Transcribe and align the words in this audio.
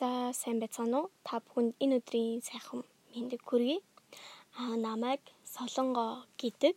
За 0.00 0.32
сайн 0.32 0.56
байцгаана 0.60 0.96
уу? 0.98 1.12
Та 1.28 1.44
бүхэнд 1.44 1.76
энэ 1.84 1.96
өдрийн 2.00 2.40
сайхан 2.48 2.80
мэндийг 3.12 3.42
хүргэе. 3.44 3.84
Аа 4.56 4.74
намайг 4.86 5.20
Солонго 5.44 6.24
гэдэг. 6.40 6.76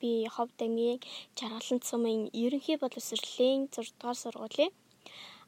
Би 0.00 0.26
Ховд 0.34 0.58
аймгийн 0.58 0.98
Жаргалан 1.38 1.78
цумын 1.86 2.20
ерөнхий 2.44 2.76
боловсролын 2.82 3.70
6 3.70 3.94
дугаар 3.98 4.18
сургуулийн 4.18 4.72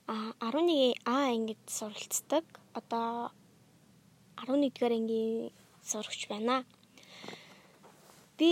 аа 0.07 0.31
11А 0.39 1.35
ангид 1.35 1.63
суралцдаг. 1.67 2.45
Одоо 2.79 3.35
11 4.39 4.71
дугаар 4.71 4.95
ангийн 4.99 5.51
сурагч 5.83 6.23
байна. 6.31 6.63
Би 8.39 8.51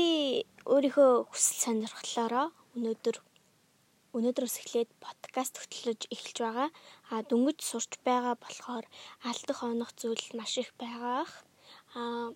өөрийнхөө 0.72 1.10
хүсэл 1.30 1.58
сонирхлоороо 1.62 2.46
өнөөдөр 2.74 3.16
өнөөдрөөс 4.16 4.56
эхлээд 4.60 4.90
подкаст 5.04 5.54
хөтлөж 5.60 6.00
эхэлж 6.14 6.38
байгаа. 6.40 6.68
А 7.12 7.14
дөнгөж 7.28 7.58
сурч 7.70 7.92
байгаа 8.08 8.34
болохоор 8.40 8.84
алдах 9.28 9.58
онох 9.70 9.90
зүйл 10.00 10.24
маш 10.38 10.52
их 10.62 10.70
байгаах. 10.80 11.32
А 12.00 12.32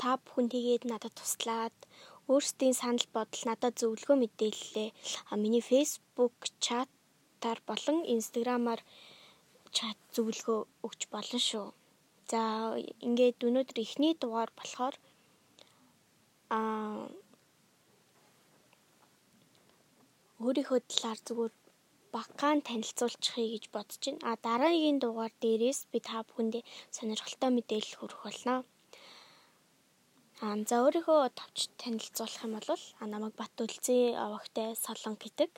та 0.00 0.10
бүхэн 0.22 0.48
тэгээд 0.54 0.82
надад 0.90 1.14
туслаад 1.14 1.76
өөрсдийн 2.30 2.74
санал 2.80 3.06
бодол 3.14 3.42
надад 3.46 3.74
зөвлөгөө 3.80 4.16
мэдээллээ. 4.20 4.88
А 5.30 5.32
миний 5.42 5.62
Facebook 5.70 6.34
чатаар 6.66 7.58
болон 7.68 7.98
Instagram-аар 8.16 8.82
чат 9.76 9.98
зөвлөгөө 10.14 10.60
өгч 10.86 11.00
болно 11.14 11.38
шүү. 11.50 11.66
За 12.30 12.40
ингээд 13.06 13.38
өнөөдөр 13.46 13.78
эхний 13.84 14.12
дугаар 14.18 14.50
болохоор 14.58 14.94
аа 16.54 17.06
өөрийнхөө 20.44 20.80
талаар 20.90 21.20
зүгээр 21.26 21.52
багаан 22.16 22.58
танилцуулчихъя 22.68 23.46
гэж 23.54 23.64
бодож 23.74 24.02
байна. 24.04 24.20
А 24.28 24.30
дараагийн 24.46 24.98
дугаар 25.00 25.32
дээрээс 25.42 25.80
би 25.92 25.98
та 26.08 26.16
бүхэндээ 26.26 26.62
сонирхолтой 26.96 27.50
мэдээлэл 27.54 27.98
хүргэх 27.98 28.22
болно. 28.26 28.54
Аа 30.44 30.56
за 30.68 30.76
өөрийнхөө 30.84 31.20
товч 31.38 31.58
танилцуулах 31.80 32.44
юм 32.46 32.54
бол 32.56 32.84
а 33.02 33.04
намайг 33.12 33.34
Батүлзээ 33.40 34.04
авахтай 34.24 34.68
Солон 34.84 35.14
гэдэг. 35.22 35.50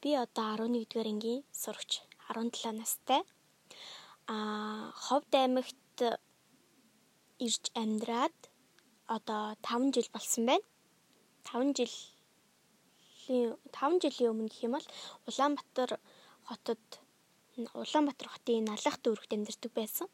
Би 0.00 0.10
одоо 0.24 0.46
11 0.58 0.90
дугаар 0.90 1.08
ангийн 1.12 1.40
сурагч 1.62 1.92
17 2.26 2.74
настай. 2.80 3.20
Аа 4.34 4.90
Ховд 5.04 5.32
аймагт 5.42 5.96
ирж 7.46 7.64
амьдраад 7.82 8.38
одоо 9.16 9.42
5 9.62 9.94
жил 9.94 10.08
болсон 10.14 10.42
байна. 10.50 10.66
5 11.46 11.78
жил 11.78 11.94
жилийн 13.30 13.54
5 13.70 14.02
жилийн 14.02 14.30
өмнө 14.34 14.50
гэх 14.50 14.66
юм 14.66 14.74
бол 14.74 14.86
Улаанбаатар 15.28 15.90
хотод 16.48 16.82
Улаанбаатар 17.78 18.28
хотын 18.30 18.66
налах 18.66 18.96
дүүрэгт 18.98 19.34
амьдардаг 19.34 19.72
байсан. 19.78 20.08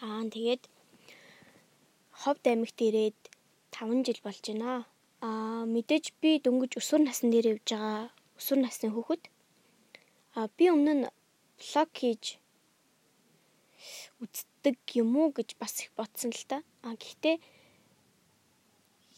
Аа 0.00 0.24
тэгээд 0.32 0.64
Ховд 2.20 2.44
аймагт 2.48 2.80
ирээд 2.80 3.20
5 3.72 4.04
жил 4.06 4.20
болж 4.24 4.44
байна. 4.48 4.88
Аа 5.20 5.62
мэдээж 5.68 6.04
би 6.20 6.40
дөнгөж 6.44 6.72
өсвөр 6.80 7.04
насны 7.04 7.28
дээр 7.32 7.46
явж 7.52 7.68
байгаа 7.68 8.08
өсвөр 8.40 8.58
насны 8.64 8.88
хүүхэд. 8.88 9.22
Аа 10.36 10.48
би 10.56 10.64
өмнө 10.72 10.92
нь 10.96 11.04
блог 11.60 11.90
хийж 12.00 12.40
үздэг 14.24 14.76
юм 15.00 15.12
уу 15.20 15.28
гэж 15.36 15.60
бас 15.60 15.84
их 15.84 15.92
бодсон 15.96 16.32
л 16.32 16.44
та. 16.48 16.56
Аа 16.84 16.96
гэхдээ 16.96 17.36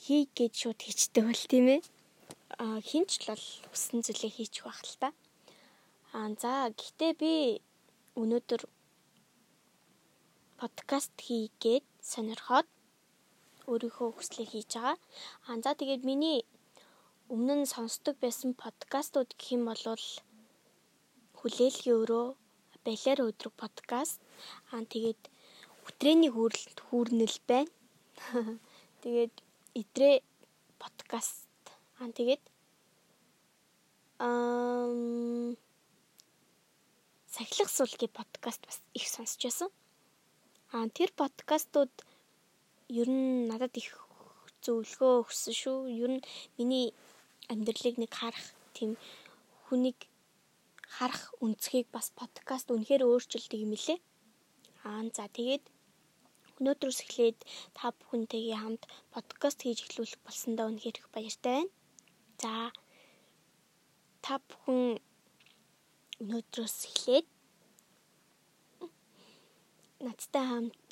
хий 0.03 0.27
гэж 0.35 0.53
шууд 0.61 0.81
хийчдэг 0.83 1.25
бол 1.31 1.45
тийм 1.51 1.67
ээ. 1.79 1.81
Хинч 2.61 3.11
л 3.29 3.45
хүссэн 3.71 4.05
зүйлээ 4.05 4.33
хийчих 4.37 4.65
байх 4.65 4.81
л 4.85 4.97
та. 5.01 5.09
А 6.13 6.29
за 6.37 6.69
гэхдээ 6.77 7.13
би 7.23 7.33
өнөөдөр 8.21 8.63
подкаст 10.61 11.15
хийгээд 11.27 11.85
сонирхоод 12.13 12.69
өөрийнхөө 13.71 14.09
хүслээ 14.13 14.47
хийж 14.53 14.71
байгаа. 14.77 14.97
А 15.49 15.53
за 15.65 15.71
тэгээд 15.81 16.03
миний 16.05 16.45
өмнө 17.33 17.55
нь 17.65 17.73
сонсдог 17.75 18.17
байсан 18.21 18.53
подкастууд 18.63 19.31
гэх 19.39 19.57
юм 19.57 19.63
бол 19.71 19.83
хүлээлгийн 21.41 21.99
өрөө 22.03 22.27
балиар 22.85 23.19
өдрөг 23.29 23.55
подкаст. 23.63 24.21
Аа 24.73 24.85
тэгээд 24.93 25.23
өтрээний 25.89 26.31
хүүрлэлт 26.33 26.79
хүүрнэл 26.87 27.39
байна. 27.49 27.73
Тэгээд 29.03 29.35
идрээ 29.81 30.17
подкаст 30.83 31.52
аа 32.03 32.11
тэгээд 32.19 32.43
ам 34.27 35.55
сахилах 37.35 37.71
суулгийн 37.71 38.17
подкаст 38.19 38.61
бас 38.67 38.79
их 38.99 39.07
сонсч 39.15 39.39
байсан. 39.47 39.71
Аа 40.75 40.87
тэр 40.99 41.11
подкастууд 41.21 41.95
ер 43.01 43.09
нь 43.19 43.47
надад 43.51 43.75
их 43.83 43.91
зөвлөгөө 44.65 45.13
өгсөн 45.23 45.55
шүү. 45.63 45.79
Ер 46.03 46.11
нь 46.15 46.27
миний 46.59 46.87
амьдралыг 47.53 47.97
нэг 48.03 48.13
харах 48.21 48.47
тийм 48.77 48.91
хүнийг 49.67 49.99
харах 50.97 51.23
өнцгийг 51.45 51.87
бас 51.95 52.07
подкаст 52.21 52.67
үнэхээр 52.75 53.07
өөрчилдөг 53.07 53.61
юм 53.67 53.73
лээ. 53.79 53.99
Аа 54.89 55.07
за 55.17 55.25
тэгээд 55.37 55.65
Өнөөдрөөс 56.59 56.99
эхлээд 57.05 57.39
та 57.77 57.87
бүхэнтэйгээ 57.99 58.59
хамт 58.63 58.83
подкаст 59.15 59.59
хийж 59.63 59.79
эхлүүлэх 59.87 60.21
болсондоо 60.27 60.67
үнэхээр 60.71 60.99
их 60.99 61.09
баяртай 61.15 61.55
байна. 61.63 61.82
За 62.43 62.75
та 64.25 64.35
бүхэн 64.49 64.99
өнөөдрөөс 66.23 66.79
эхлээд 66.89 67.27
надтай 70.07 70.45
хамт 70.51 70.91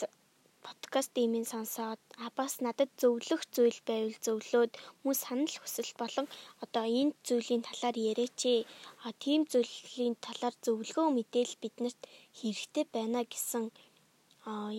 подкаст 0.66 1.12
имийн 1.24 1.46
сонсоод 1.52 2.00
а 2.24 2.30
бас 2.38 2.52
надад 2.66 2.90
зөвлөх 3.02 3.42
зүйл 3.54 3.80
байвал 3.88 4.18
зөвлөөд 4.26 4.72
мөн 5.04 5.16
санал 5.24 5.56
хүсэл 5.58 5.92
болон 6.02 6.26
одоо 6.64 6.84
энэ 7.00 7.18
зүйлийн 7.26 7.66
талаар 7.68 7.96
яриач 8.10 8.40
ээ. 8.54 8.60
А 9.06 9.08
тийм 9.22 9.40
зүйлийн 9.52 10.14
талаар 10.26 10.54
зөвлөгөө 10.64 11.06
мэдээл 11.18 11.54
биднэрт 11.62 12.00
хэрэгтэй 12.38 12.84
байна 12.96 13.20
гэсэн 13.32 13.64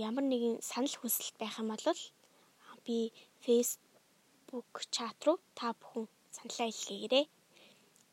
ямар 0.08 0.26
нэгэн 0.32 0.56
санал 0.70 0.96
хүсэлт 1.00 1.36
байх 1.42 1.56
юм 1.62 1.70
бол 1.72 2.02
би 2.86 2.98
Facebook 3.44 4.72
чат 4.96 5.18
руу 5.26 5.38
та 5.60 5.68
бүхэн 5.82 6.08
саналаа 6.36 6.68
илгээгээрэй. 6.72 7.26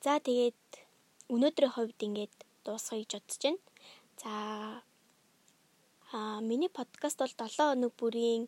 За 0.04 0.12
тэгээд 0.26 0.62
өнөөдрийн 1.34 1.74
хувьд 1.74 1.98
ингээд 2.06 2.34
дуусгая 2.64 3.00
гэж 3.00 3.12
бодож 3.14 3.38
байна. 3.44 3.60
За 4.22 4.32
аа 6.12 6.40
миний 6.50 6.72
подкаст 6.78 7.18
бол 7.20 7.34
7 7.36 7.74
өнөг 7.74 7.92
бүрийн 8.00 8.42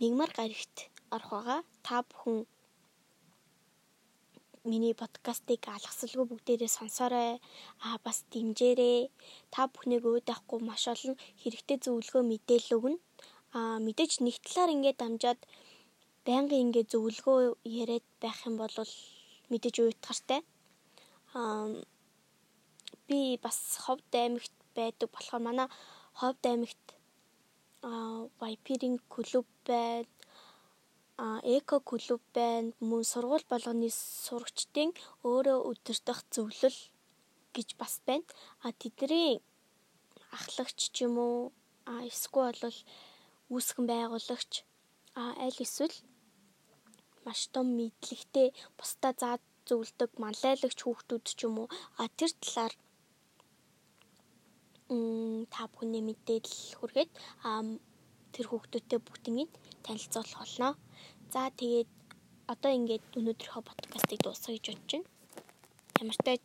мигмар 0.00 0.30
гарагт 0.38 0.76
орох 1.14 1.30
байгаа. 1.34 1.60
Та 1.86 1.96
бүхэн 2.08 2.38
миний 4.70 4.94
подкастыг 5.02 5.62
алгасалгүй 5.76 6.26
бүгдээрээ 6.28 6.70
сонсоорой. 6.78 7.30
Аа 7.86 7.96
бас 8.04 8.18
дэмжээрэй. 8.32 9.10
Та 9.54 9.60
бүхнийг 9.72 10.02
өөдөөхгүй 10.06 10.60
маш 10.68 10.84
олон 10.92 11.14
хэрэгтэй 11.42 11.78
зөвлөгөө 11.84 12.22
мэдээлэл 12.30 12.76
өгнө. 12.78 12.98
Аа 13.58 13.76
мэдээж 13.86 14.12
нэг 14.26 14.36
талаар 14.44 14.70
ингээд 14.74 14.98
дамжаад 15.02 15.40
байнгын 16.26 16.62
ингээд 16.64 16.92
зөвлөгөө 16.92 17.38
яриад 17.82 18.06
байх 18.22 18.38
юм 18.48 18.56
бол 18.62 18.76
мэдээж 19.50 19.76
уйтгартай. 19.80 20.40
Аа 21.38 21.68
би 23.08 23.20
бас 23.44 23.58
Ховд 23.84 24.12
аймагт 24.22 24.54
байдаг 24.76 25.08
болохоор 25.12 25.42
манай 25.46 25.68
Ховд 26.20 26.42
аймагт 26.50 26.86
аа 27.88 28.28
Вайпиринг 28.40 29.00
клуб 29.14 29.46
байна 29.66 30.08
эко 31.42 31.80
клуб 31.80 32.22
байна. 32.34 32.72
Мөн 32.80 33.04
сургууль 33.04 33.46
болгоны 33.48 33.88
сурагчдын 33.90 34.90
өөрөө 35.22 35.58
өдөртөх 35.70 36.18
зөвлөл 36.34 36.78
гэж 37.54 37.68
бас 37.80 38.00
байна. 38.06 38.24
А 38.64 38.72
тэдний 38.72 39.42
ахлагч 40.32 40.78
ч 40.94 41.04
юм 41.06 41.18
уу 41.18 41.52
а 41.86 42.02
эсвэл 42.08 42.58
бол 42.64 42.78
үүсгэн 43.54 43.86
байгуулагч 43.86 44.52
а 45.14 45.22
аль 45.44 45.60
эсвэл 45.64 45.94
маш 47.24 47.40
том 47.54 47.66
мэдлэгтэй 47.78 48.48
бусдаа 48.78 49.12
заад 49.20 49.42
зөвлөдөг 49.68 50.10
манлайлагч 50.22 50.78
хүүхдүүд 50.82 51.24
ч 51.38 51.40
юм 51.46 51.54
уу 51.62 51.68
а 52.00 52.02
тэр 52.18 52.32
талаар 52.42 52.74
та 55.54 55.60
бүхний 55.72 56.02
мэдээлэл 56.08 56.76
хүргээд 56.78 57.10
тэр 58.34 58.46
хүүхдүүдтэй 58.48 59.00
бүгднийг 59.06 59.50
танилцуулах 59.84 60.40
болно. 60.40 60.68
За 61.32 61.42
тэгээд 61.60 61.90
одоо 62.52 62.70
ингээд 62.78 63.04
өнөөдрийнхөө 63.18 63.62
подкастыг 63.70 64.20
дуусгая 64.22 64.56
гэж 64.56 64.66
бодож 64.68 64.90
байна. 64.92 65.08
Ямар 66.00 66.16
ч 66.16 66.20
тач 66.26 66.44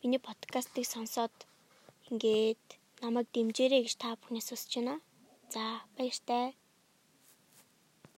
миний 0.00 0.22
подкастыг 0.28 0.86
сонсоод 0.88 1.34
ингээд 2.10 2.64
намайг 3.02 3.28
дэмжээрэй 3.34 3.82
гэж 3.84 3.94
та 4.00 4.16
бүхнээс 4.16 4.48
хүсэж 4.50 4.72
байна. 4.76 4.94
За 5.52 5.64
баяртай. 5.96 6.61